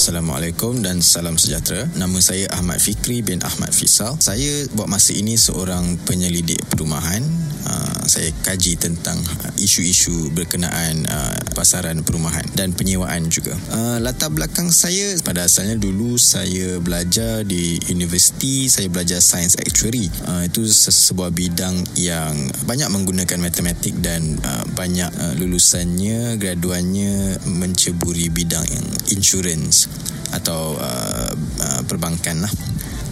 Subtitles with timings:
[0.00, 1.84] Assalamualaikum dan salam sejahtera.
[1.92, 4.16] Nama saya Ahmad Fikri bin Ahmad Fisal.
[4.16, 7.20] Saya buat masa ini seorang penyelidik perumahan.
[7.68, 9.20] Uh, saya kaji tentang
[9.60, 13.52] isu-isu berkenaan uh, pasaran perumahan dan penyewaan juga.
[13.68, 20.08] Uh, latar belakang saya pada asalnya dulu saya belajar di universiti, saya belajar Science Actuary.
[20.24, 22.32] Uh, itu sebuah bidang yang
[22.64, 29.89] banyak menggunakan matematik dan uh, banyak uh, lulusannya, graduannya menceburi bidang yang insurance
[30.30, 32.52] atau uh, uh, perbankan lah.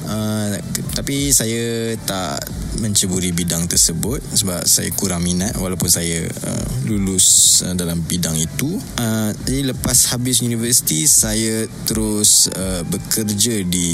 [0.09, 0.56] Uh,
[0.96, 2.41] tapi saya tak
[2.77, 8.76] menceburi bidang tersebut sebab saya kurang minat walaupun saya uh, lulus uh, dalam bidang itu.
[9.00, 13.90] Uh, jadi lepas habis universiti saya terus uh, bekerja di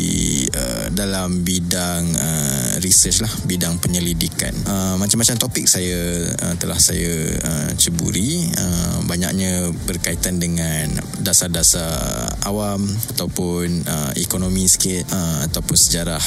[0.50, 4.52] uh, dalam bidang uh, research lah, bidang penyelidikan.
[4.66, 10.90] Uh, macam-macam topik saya uh, telah saya uh, ceburi, uh, banyaknya berkaitan dengan
[11.22, 12.84] dasar-dasar awam
[13.14, 16.22] ataupun uh, ekonomi sikit uh, ataupun sejarah.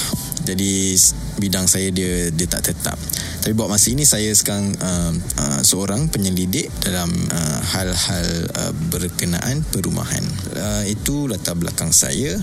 [0.47, 0.95] Jadi
[1.43, 2.95] bidang saya dia dia tak tetap.
[3.41, 9.65] Tapi buat masa ini saya sekarang uh, uh, seorang penyelidik dalam uh, hal-hal uh, berkenaan
[9.73, 10.23] perumahan.
[10.53, 12.37] Uh, itu latar belakang saya.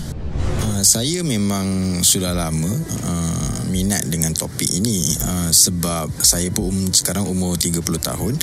[0.65, 2.69] Uh, saya memang sudah lama
[3.07, 8.33] uh, minat dengan topik ini uh, sebab saya pun um, sekarang umur 30 tahun.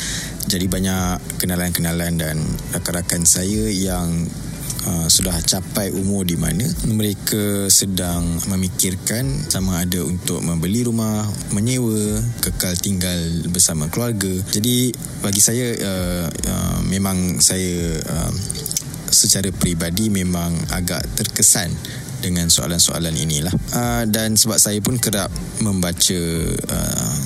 [0.48, 2.37] Jadi banyak kenalan-kenalan dan
[2.72, 4.27] rakan-rakan saya yang
[4.89, 12.20] uh, sudah capai umur di mana mereka sedang memikirkan sama ada untuk membeli rumah, menyewa,
[12.42, 13.19] kekal tinggal
[13.53, 14.33] bersama keluarga.
[14.53, 18.33] Jadi bagi saya uh, uh, memang saya uh,
[19.12, 21.70] secara peribadi memang agak terkesan
[22.23, 25.28] dengan soalan-soalan inilah uh, dan sebab saya pun kerap
[25.59, 26.23] membaca
[26.70, 27.17] uh,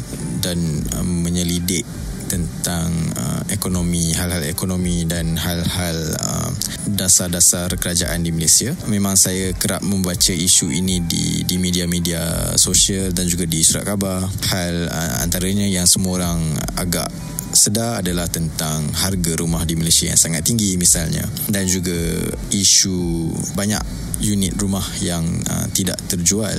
[0.41, 0.59] dan
[0.97, 1.85] uh, menyelidik
[2.27, 6.51] tentang uh, ekonomi, hal-hal ekonomi dan hal-hal uh,
[6.87, 8.75] dasar-dasar kerajaan di Malaysia.
[8.91, 14.27] Memang saya kerap membaca isu ini di di media-media sosial dan juga di surat khabar.
[14.53, 16.41] Hal uh, antaranya yang semua orang
[16.77, 17.09] agak
[17.57, 21.97] sedar adalah tentang harga rumah di Malaysia yang sangat tinggi misalnya dan juga
[22.53, 23.81] isu banyak
[24.21, 26.57] unit rumah yang uh, tidak terjual.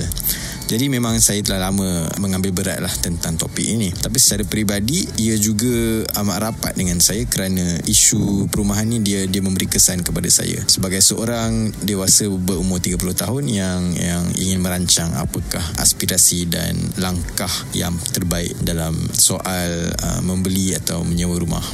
[0.68, 3.88] Jadi memang saya telah lama mengambil berat lah tentang topik ini.
[3.88, 9.40] Tapi secara peribadi, ia juga amat rapat dengan saya kerana isu perumahan ini dia dia
[9.40, 10.60] memberi kesan kepada saya.
[10.68, 17.96] Sebagai seorang dewasa berumur 30 tahun yang yang ingin merancang apakah aspirasi dan langkah yang
[18.12, 21.64] terbaik dalam soal uh, membeli atau menyewa rumah.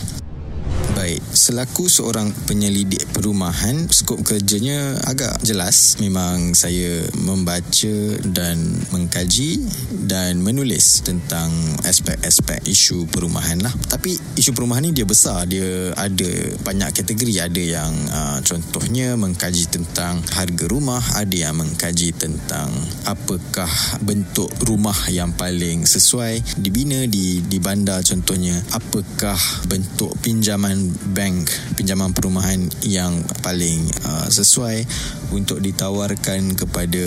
[0.95, 5.99] Baik, selaku seorang penyelidik perumahan, skop kerjanya agak jelas.
[6.01, 8.57] Memang saya membaca dan
[8.95, 9.59] mengkaji
[10.07, 11.51] dan menulis tentang
[11.85, 13.75] aspek-aspek isu perumahan lah.
[13.91, 16.31] Tapi isu perumahan ni dia besar, dia ada
[16.63, 17.53] banyak kategori.
[17.53, 22.71] Ada yang uh, contohnya mengkaji tentang harga rumah, ada yang mengkaji tentang
[23.05, 23.69] apakah
[24.01, 29.37] bentuk rumah yang paling sesuai dibina di di bandar contohnya, apakah
[29.69, 30.64] bentuk pinjaman
[31.13, 34.87] bank pinjaman perumahan yang paling uh, sesuai
[35.35, 37.05] untuk ditawarkan kepada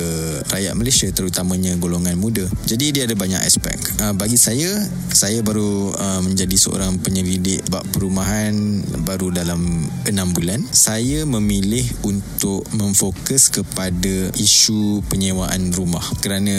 [0.51, 2.45] rakyat Malaysia terutamanya golongan muda.
[2.67, 3.73] Jadi dia ada banyak aspek.
[4.03, 4.69] Uh, bagi saya,
[5.09, 8.53] saya baru uh, menjadi seorang penyelidik bab perumahan
[9.07, 10.59] baru dalam 6 bulan.
[10.69, 16.53] Saya memilih untuk memfokus kepada isu penyewaan rumah kerana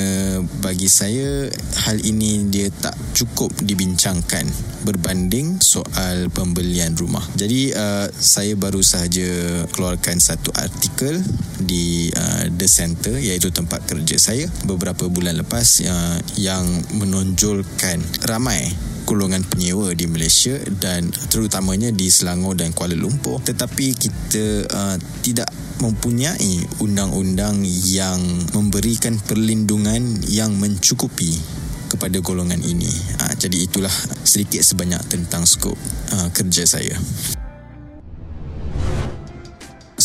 [0.64, 1.46] bagi saya
[1.84, 4.48] hal ini dia tak cukup dibincangkan
[4.86, 7.24] berbanding soal pembelian rumah.
[7.34, 9.28] Jadi uh, saya baru sahaja
[9.74, 11.20] keluarkan satu artikel
[11.60, 16.64] di uh, The Center iaitu tempat kerja saya beberapa bulan lepas uh, yang
[16.96, 18.70] menonjolkan ramai
[19.08, 25.48] golongan penyewa di Malaysia dan terutamanya di Selangor dan Kuala Lumpur tetapi kita uh, tidak
[25.80, 28.20] mempunyai undang-undang yang
[28.52, 31.57] memberikan perlindungan yang mencukupi
[31.88, 32.92] kepada golongan ini.
[33.18, 35.74] Ha, jadi itulah sedikit sebanyak tentang skop
[36.12, 36.94] uh, kerja saya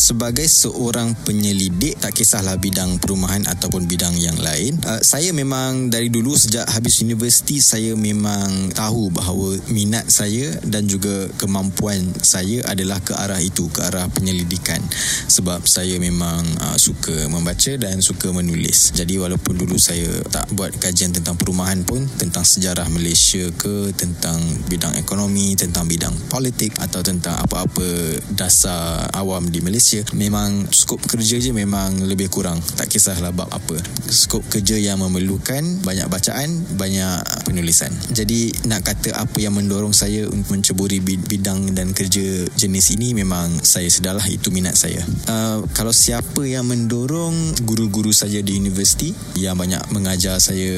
[0.03, 6.12] sebagai seorang penyelidik tak kisahlah bidang perumahan ataupun bidang yang lain uh, saya memang dari
[6.12, 12.98] dulu sejak habis universiti saya memang tahu bahawa minat saya dan juga kemampuan saya adalah
[13.00, 14.81] ke arah itu ke arah penyelidikan.
[15.30, 18.98] Sebab saya memang uh, suka membaca dan suka menulis.
[18.98, 24.42] Jadi walaupun dulu saya tak buat kajian tentang perumahan pun tentang sejarah Malaysia ke tentang
[24.66, 31.06] bidang ekonomi tentang bidang politik atau tentang apa-apa dasar awam di Malaysia Malaysia memang skop
[31.06, 32.57] kerja je memang lebih kurang.
[32.57, 33.78] Tak kisahlah bab apa.
[34.10, 37.94] Skop kerja yang memerlukan banyak bacaan banyak penulisan.
[38.10, 43.62] Jadi nak kata apa yang mendorong saya untuk menceburi bidang dan kerja jenis ini memang
[43.62, 45.06] saya sedarlah itu minat saya.
[45.30, 50.74] Uh, kalau siapa yang mendorong guru-guru saja di universiti yang banyak mengajar saya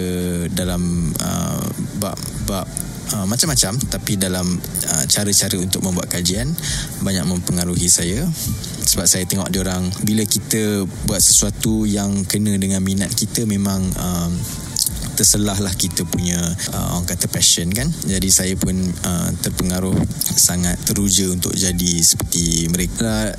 [0.52, 1.64] dalam uh,
[2.04, 2.68] bab bab
[3.14, 4.48] uh, macam-macam tapi dalam
[4.90, 6.50] uh, cara-cara untuk membuat kajian
[7.06, 8.26] banyak mempengaruhi saya.
[8.86, 13.82] Sebab saya tengok dia orang bila kita buat sesuatu yang kena dengan minat kita memang
[13.98, 14.32] uh,
[15.16, 16.38] terselah lah kita punya
[16.76, 17.88] uh, orang kata passion kan?
[17.88, 19.96] Jadi saya pun uh, terpengaruh
[20.36, 23.32] sangat teruja untuk jadi seperti mereka.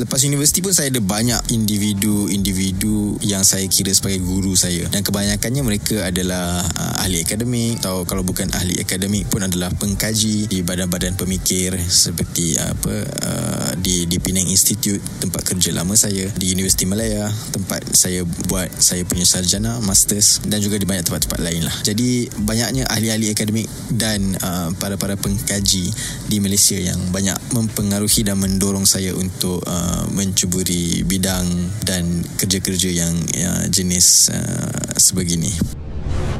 [0.00, 5.62] Lepas universiti pun saya ada banyak individu-individu yang saya kira sebagai guru saya dan kebanyakannya
[5.66, 11.18] mereka adalah uh, ahli akademik atau kalau bukan ahli akademik pun adalah pengkaji di badan-badan
[11.18, 12.94] pemikir seperti uh, apa
[13.26, 18.70] uh, di di Penang Institute tempat kerja lama saya di Universiti Malaya tempat saya buat
[18.78, 21.76] saya punya sarjana masters dan juga di banyak tempat-tempat lain lah.
[21.82, 25.90] Jadi banyaknya ahli-ahli akademik dan uh, para-para pengkaji
[26.26, 31.46] di Malaysia yang banyak mempengaruhi dan mendorong saya untuk uh, mencuburi bidang
[31.86, 35.52] dan kerja-kerja yang uh, jenis uh, sebegini.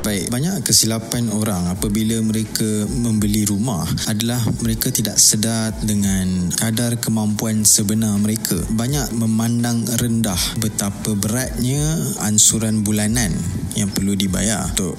[0.00, 7.68] Baik, banyak kesilapan orang apabila mereka membeli rumah adalah mereka tidak sedar dengan kadar kemampuan
[7.68, 8.56] sebenar mereka.
[8.72, 13.28] Banyak memandang rendah betapa beratnya ansuran bulanan
[13.76, 14.96] yang perlu dibayar untuk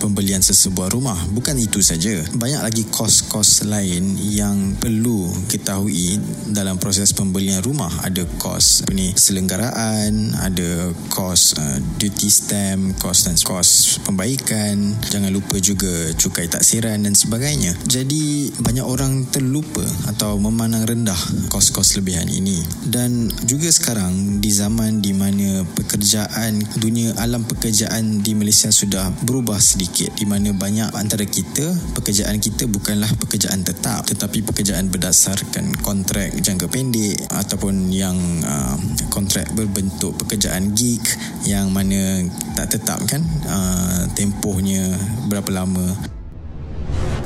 [0.00, 1.20] pembelian sesebuah rumah.
[1.28, 2.24] Bukan itu saja.
[2.32, 6.16] Banyak lagi kos-kos lain yang perlu ketahui
[6.48, 7.92] dalam proses pembelian rumah.
[8.00, 15.34] Ada kos ini selenggaraan, ada kos uh, duty stamp, kos dan kos pembelian perbaikan jangan
[15.34, 17.74] lupa juga cukai taksiran dan sebagainya.
[17.90, 21.18] Jadi banyak orang terlupa atau memandang rendah
[21.50, 22.62] kos-kos lebihan ini.
[22.86, 29.58] Dan juga sekarang di zaman di mana pekerjaan dunia alam pekerjaan di Malaysia sudah berubah
[29.58, 36.30] sedikit di mana banyak antara kita pekerjaan kita bukanlah pekerjaan tetap tetapi pekerjaan berdasarkan kontrak
[36.38, 38.14] jangka pendek ataupun yang
[38.46, 38.78] uh,
[39.10, 41.02] kontrak berbentuk pekerjaan gig
[41.42, 42.22] yang mana
[42.54, 43.22] tak tetap kan?
[43.48, 44.96] Uh, tempohnya
[45.28, 45.96] berapa lama?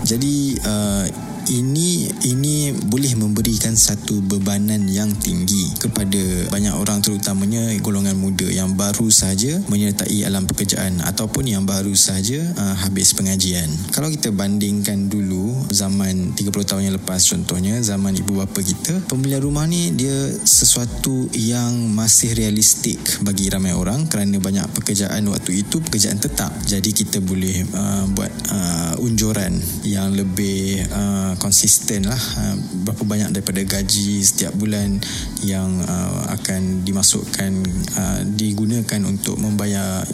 [0.06, 1.04] Jadi uh,
[1.46, 8.74] ini ini boleh memberikan satu bebanan yang tinggi kepada banyak orang terutamanya golongan muda yang
[8.74, 13.70] baru saja menyertai alam pekerjaan ataupun yang baru saja uh, habis pengajian.
[13.94, 19.42] Kalau kita bandingkan dulu zaman 30 tahun yang lepas contohnya zaman ibu bapa kita, pembelian
[19.44, 25.78] rumah ni dia sesuatu yang masih realistik bagi ramai orang kerana banyak pekerjaan waktu itu
[25.78, 26.50] pekerjaan tetap.
[26.66, 29.54] Jadi kita boleh uh, buat uh, unjuran
[29.86, 32.20] yang lebih uh, konsisten lah.
[32.36, 35.00] Uh, berapa banyak daripada gaji setiap bulan
[35.42, 37.52] yang uh, akan dimasukkan
[37.96, 40.04] uh, digunakan untuk membayar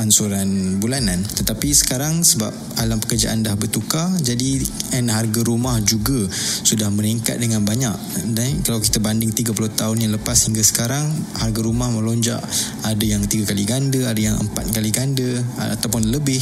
[0.00, 1.20] ansuran bulanan.
[1.22, 2.50] Tetapi sekarang sebab
[2.80, 4.64] alam pekerjaan dah bertukar jadi
[4.96, 6.24] and harga rumah juga
[6.64, 7.94] sudah meningkat dengan banyak.
[8.32, 12.40] Dan kalau kita banding 30 tahun yang lepas hingga sekarang harga rumah melonjak.
[12.86, 15.30] Ada yang 3 kali ganda ada yang 4 kali ganda
[15.76, 16.40] ataupun lebih.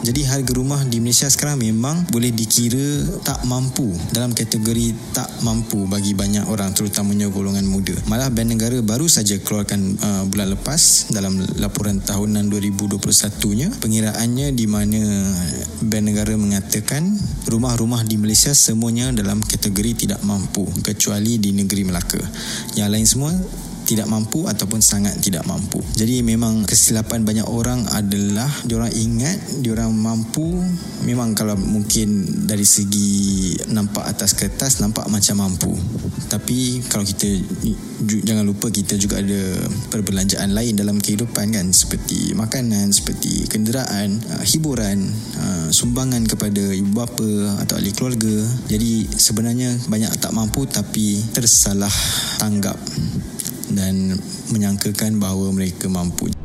[0.00, 5.86] Jadi harga rumah di Malaysia sekarang memang boleh dikira tak mampu dalam kategori tak mampu
[5.86, 7.94] bagi banyak orang terutamanya golongan muda.
[8.10, 14.66] Malah Bank Negara baru saja keluarkan uh, bulan lepas dalam laporan tahunan 2021-nya pengiraannya di
[14.66, 14.98] mana
[15.86, 17.14] Bank Negara mengatakan
[17.46, 22.18] rumah-rumah di Malaysia semuanya dalam kategori tidak mampu kecuali di negeri Melaka.
[22.74, 23.30] Yang lain semua
[23.90, 25.82] tidak mampu ataupun sangat tidak mampu.
[25.98, 30.62] Jadi memang kesilapan banyak orang adalah diorang ingat diorang mampu
[31.02, 35.74] memang kalau mungkin dari segi nampak atas kertas nampak macam mampu.
[36.30, 37.26] Tapi kalau kita
[38.22, 44.44] jangan lupa kita juga ada perbelanjaan lain dalam kehidupan kan seperti makanan, seperti kenderaan, uh,
[44.46, 45.10] hiburan,
[45.42, 48.38] uh, sumbangan kepada ibu bapa atau ahli keluarga.
[48.70, 51.90] Jadi sebenarnya banyak tak mampu tapi tersalah
[52.38, 52.78] tanggap
[53.74, 54.18] dan
[54.50, 56.39] menyangkakan bahawa mereka mampu.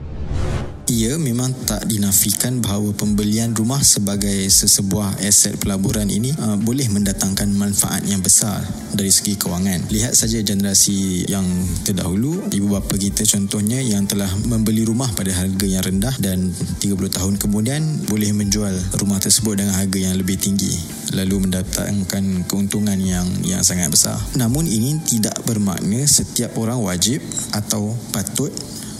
[0.85, 7.49] Ia memang tak dinafikan bahawa pembelian rumah sebagai sesebuah aset pelaburan ini uh, boleh mendatangkan
[7.57, 8.61] manfaat yang besar
[8.93, 9.89] dari segi kewangan.
[9.89, 11.45] Lihat saja generasi yang
[11.81, 17.17] terdahulu, ibu bapa kita contohnya yang telah membeli rumah pada harga yang rendah dan 30
[17.17, 20.69] tahun kemudian boleh menjual rumah tersebut dengan harga yang lebih tinggi
[21.17, 24.17] lalu mendatangkan keuntungan yang yang sangat besar.
[24.37, 27.25] Namun ini tidak bermakna setiap orang wajib
[27.55, 28.51] atau patut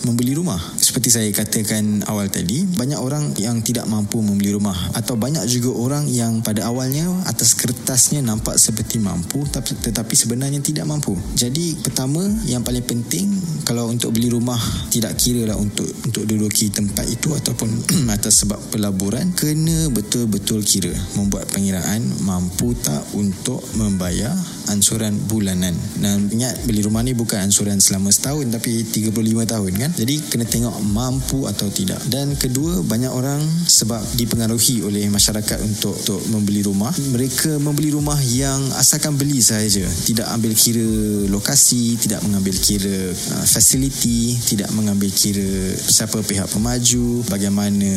[0.04, 0.60] membeli rumah.
[0.76, 5.72] Seperti saya katakan awal tadi, banyak orang yang tidak mampu membeli rumah atau banyak juga
[5.76, 11.16] orang yang pada awalnya atas kertasnya nampak seperti mampu tapi tetapi sebenarnya tidak mampu.
[11.38, 13.32] Jadi pertama yang paling penting
[13.64, 14.58] kalau untuk beli rumah
[14.90, 17.70] tidak kira lah untuk untuk duduki tempat itu ataupun
[18.16, 24.34] atas sebab pelaburan kena betul-betul kira membuat pengiraan mampu tak untuk membayar
[24.70, 25.74] ansuran bulanan.
[26.00, 29.14] Dan ingat beli rumah ni bukan ansuran selama setahun tapi 35
[29.46, 29.92] tahun kan.
[29.96, 32.00] Jadi kena tengok mampu atau tidak.
[32.12, 38.20] Dan kedua banyak orang sebab dipengaruhi oleh masyarakat untuk untuk membeli rumah, mereka membeli rumah
[38.22, 40.86] yang asalkan beli saja, tidak ambil kira
[41.32, 47.90] lokasi, tidak mengambil kira uh, facility, tidak mengambil kira siapa pihak pemaju, bagaimana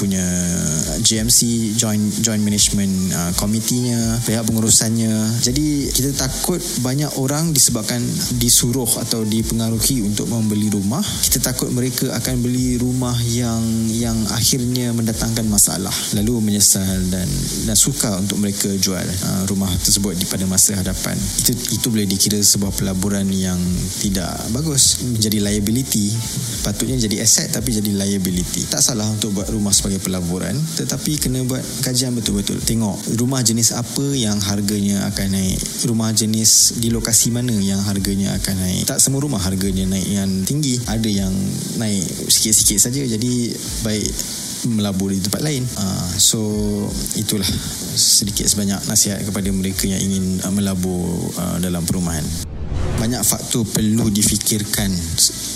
[0.00, 0.24] punya
[1.04, 5.44] GMC joint joint management uh, committee-nya, pihak pengurusannya.
[5.44, 8.00] Jadi kita takut banyak orang disebabkan
[8.40, 14.94] disuruh atau dipengaruhi untuk membeli rumah kita takut mereka akan beli rumah yang yang akhirnya
[14.94, 15.94] mendatangkan masalah.
[16.14, 17.26] Lalu menyesal dan
[17.66, 21.14] dan suka untuk mereka jual uh, rumah tersebut di pada masa hadapan.
[21.14, 23.58] Itu itu boleh dikira sebuah pelaburan yang
[24.02, 25.02] tidak bagus.
[25.04, 26.10] Menjadi liability.
[26.62, 28.66] Patutnya jadi aset tapi jadi liability.
[28.70, 32.58] Tak salah untuk buat rumah sebagai pelaburan tetapi kena buat kajian betul-betul.
[32.62, 35.58] Tengok rumah jenis apa yang harganya akan naik.
[35.86, 38.82] Rumah jenis di lokasi mana yang harganya akan naik.
[38.88, 40.80] Tak semua rumah harganya naik yang tinggi.
[40.86, 41.32] Ada yang
[41.80, 43.02] naik sikit-sikit saja.
[43.04, 44.06] Jadi baik
[44.70, 45.64] melabur di tempat lain.
[45.76, 46.40] Uh, so
[47.20, 47.46] itulah
[47.94, 51.04] sedikit sebanyak nasihat kepada mereka yang ingin uh, melabur
[51.36, 52.24] uh, dalam perumahan
[53.04, 54.88] banyak faktor perlu difikirkan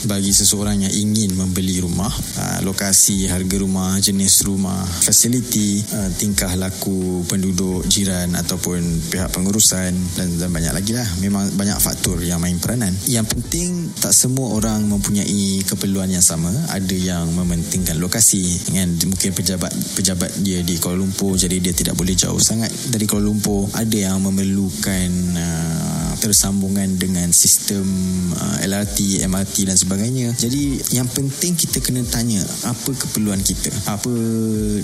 [0.04, 2.12] bagi seseorang yang ingin membeli rumah.
[2.36, 9.96] Uh, lokasi harga rumah jenis rumah fasiliti uh, tingkah laku penduduk jiran ataupun pihak pengurusan
[10.12, 11.08] dan, banyak lagi lah.
[11.24, 12.92] Memang banyak faktor yang main peranan.
[13.08, 16.52] Yang penting tak semua orang mempunyai keperluan yang sama.
[16.68, 18.44] Ada yang mementingkan lokasi.
[18.76, 23.08] Kan mungkin pejabat pejabat dia di Kuala Lumpur jadi dia tidak boleh jauh sangat dari
[23.08, 23.72] Kuala Lumpur.
[23.72, 27.86] Ada yang memerlukan uh, tersambungan dengan sistem
[28.34, 30.34] uh, LRT, MRT dan sebagainya.
[30.34, 34.10] Jadi yang penting kita kena tanya apa keperluan kita, apa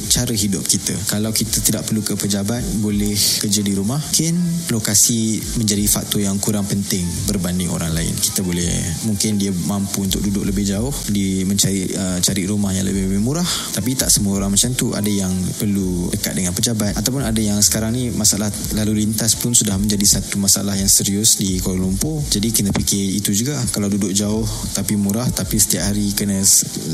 [0.06, 0.94] cara hidup kita.
[1.10, 3.98] Kalau kita tidak perlu ke pejabat, boleh kerja di rumah.
[3.98, 4.38] Mungkin
[4.70, 8.14] lokasi menjadi faktor yang kurang penting berbanding orang lain.
[8.14, 8.70] Kita boleh
[9.10, 13.20] mungkin dia mampu untuk duduk lebih jauh di mencari uh, cari rumah yang lebih, lebih
[13.24, 13.46] murah.
[13.74, 14.94] Tapi tak semua orang macam tu.
[14.94, 19.56] Ada yang perlu dekat dengan pejabat ataupun ada yang sekarang ni masalah lalu lintas pun
[19.56, 22.20] sudah menjadi satu masalah yang serius di Kuala Lumpur.
[22.28, 23.56] Jadi kena fikir itu juga.
[23.72, 26.40] Kalau duduk jauh tapi murah tapi setiap hari kena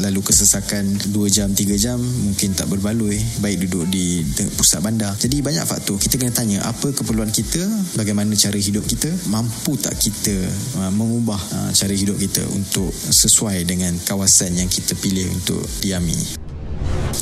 [0.04, 3.18] lalu kesesakan 2 jam 3 jam mungkin tak berbaloi.
[3.42, 4.22] Baik duduk di
[4.54, 5.14] pusat bandar.
[5.16, 5.96] Jadi banyak faktor.
[5.98, 7.62] Kita kena tanya apa keperluan kita,
[7.96, 10.34] bagaimana cara hidup kita, mampu tak kita
[10.82, 16.39] uh, mengubah uh, cara hidup kita untuk sesuai dengan kawasan yang kita pilih untuk diami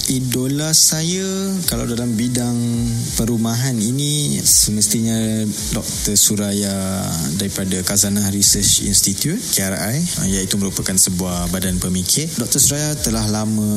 [0.08, 2.56] idola saya kalau dalam bidang
[3.16, 6.16] perumahan ini semestinya Dr.
[6.16, 7.04] Suraya
[7.36, 12.60] daripada Kazanah Research Institute KRI iaitu merupakan sebuah badan pemikir Dr.
[12.60, 13.68] Suraya telah lama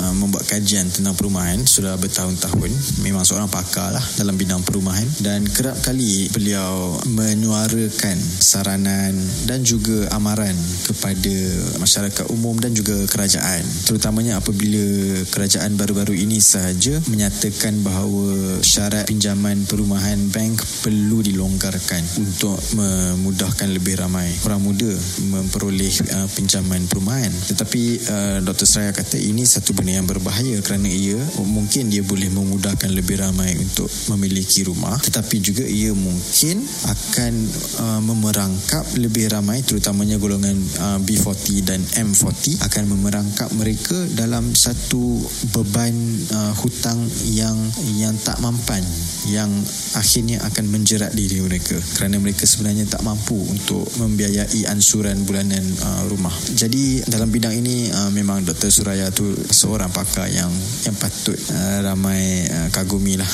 [0.00, 2.72] uh, membuat kajian tentang perumahan sudah bertahun-tahun
[3.04, 10.08] memang seorang pakar lah dalam bidang perumahan dan kerap kali beliau menyuarakan saranan dan juga
[10.12, 11.36] amaran kepada
[11.80, 14.84] masyarakat umum dan juga kerajaan terutamanya apabila
[15.30, 24.02] kerajaan baru-baru ini sahaja menyatakan bahawa syarat pinjaman perumahan bank perlu dilonggarkan untuk memudahkan lebih
[24.02, 24.90] ramai orang muda
[25.30, 27.30] memperoleh uh, pinjaman perumahan.
[27.30, 28.66] Tetapi uh, Dr.
[28.66, 33.54] Seraya kata ini satu benda yang berbahaya kerana ia mungkin dia boleh memudahkan lebih ramai
[33.60, 37.32] untuk memiliki rumah tetapi juga ia mungkin akan
[37.78, 45.19] uh, memerangkap lebih ramai terutamanya golongan uh, B40 dan M40 akan memerangkap mereka dalam satu
[45.52, 45.94] beban
[46.32, 46.98] uh, hutang
[47.30, 47.56] yang
[47.98, 48.82] yang tak mampan
[49.28, 49.50] yang
[49.96, 56.02] akhirnya akan menjerat diri mereka kerana mereka sebenarnya tak mampu untuk membiayai ansuran bulanan uh,
[56.08, 56.32] rumah.
[56.56, 58.72] Jadi dalam bidang ini uh, memang Dr.
[58.72, 60.50] Suraya tu seorang pakar yang
[60.88, 63.28] yang patut uh, ramai uh, kagumi lah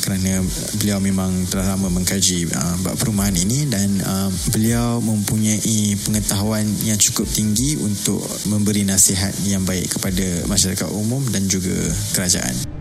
[0.00, 0.40] kerana
[0.78, 6.96] beliau memang telah lama mengkaji uh, bab perumahan ini dan uh, beliau mempunyai pengetahuan yang
[6.96, 11.74] cukup tinggi untuk memberi nasihat yang baik kepada masyarakat umum dan juga
[12.14, 12.77] kerajaan.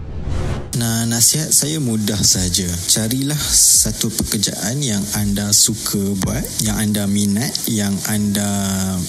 [0.77, 2.69] Nah, nasihat saya mudah saja.
[2.69, 8.45] Carilah satu pekerjaan yang anda suka buat, yang anda minat, yang anda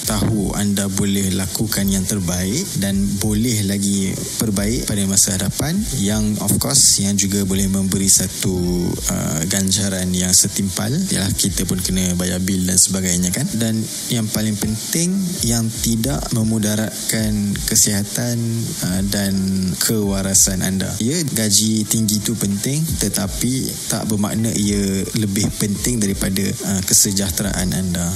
[0.08, 5.76] tahu anda boleh lakukan yang terbaik dan boleh lagi perbaik pada masa hadapan.
[6.00, 10.88] Yang of course yang juga boleh memberi satu uh, ganjaran yang setimpal.
[10.88, 13.44] Ialah kita pun kena bayar bil dan sebagainya kan?
[13.60, 15.12] Dan yang paling penting
[15.44, 18.40] yang tidak memudaratkan kesihatan
[18.88, 19.36] uh, dan
[19.84, 20.88] kewarasan anda.
[20.96, 28.06] Ya gaji tinggi itu penting tetapi tak bermakna ia lebih penting daripada uh, kesejahteraan anda.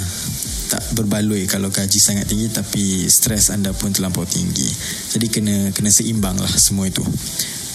[0.72, 4.68] Tak berbaloi kalau gaji sangat tinggi tapi stres anda pun terlampau tinggi.
[5.12, 7.04] Jadi kena kena seimbang lah semua itu.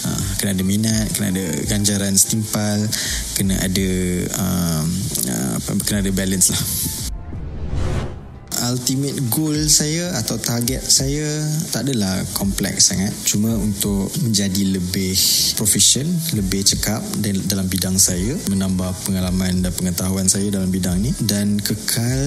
[0.02, 2.78] Uh, kena ada minat kena ada ganjaran setimpal
[3.34, 3.88] kena ada
[4.38, 4.84] uh,
[5.26, 6.62] uh, kena ada balance lah
[8.68, 11.26] ultimate goal saya atau target saya
[11.72, 13.12] tak adalah kompleks sangat.
[13.24, 15.16] Cuma untuk menjadi lebih
[15.56, 16.06] profesion
[16.36, 17.00] lebih cekap
[17.48, 22.20] dalam bidang saya menambah pengalaman dan pengetahuan saya dalam bidang ni dan kekal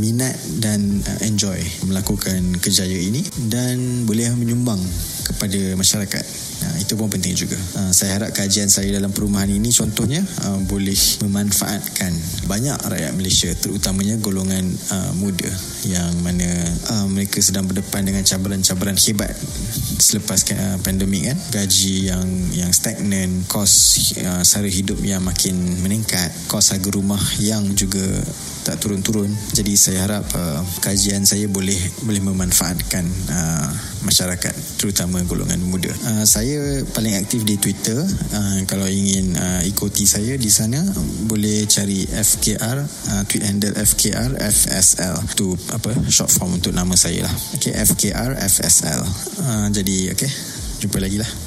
[0.00, 4.80] minat dan uh, enjoy melakukan kejayaan ini dan boleh menyumbang
[5.26, 6.24] kepada masyarakat
[6.56, 7.58] Ha, itu pun penting juga.
[7.76, 10.96] Ha, saya harap kajian saya dalam perumahan ini contohnya ha, boleh
[11.28, 12.12] memanfaatkan
[12.48, 15.52] banyak rakyat Malaysia terutamanya golongan ha, muda
[15.84, 16.48] yang mana
[16.88, 19.36] ha, mereka sedang berdepan dengan cabaran-cabaran hebat
[20.00, 21.36] selepas ha, pandemik kan.
[21.60, 23.72] Gaji yang yang stagnan, kos
[24.24, 28.24] ha, sara hidup yang makin meningkat, kos harga rumah yang juga
[28.66, 29.30] tak turun-turun.
[29.54, 33.70] Jadi saya harap uh, kajian saya boleh boleh memanfaatkan uh,
[34.02, 35.94] masyarakat terutama golongan muda.
[36.02, 38.02] Uh, saya paling aktif di Twitter.
[38.34, 40.82] Uh, kalau ingin uh, ikuti saya di sana
[41.30, 47.22] boleh cari FKR uh, tweet handle FKR FSL tu apa short form untuk nama saya
[47.30, 47.34] lah.
[47.54, 49.02] Okay FKR FSL.
[49.46, 50.30] Uh, jadi okay
[50.82, 51.45] jumpa lagi lah.